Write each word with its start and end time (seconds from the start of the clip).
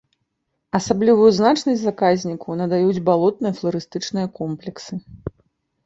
Асаблівую 0.79 1.27
значнасць 1.41 1.83
заказніку 1.83 2.49
надаюць 2.65 3.03
балотныя 3.13 3.53
фларыстычныя 3.61 4.27
комплексы. 4.43 4.93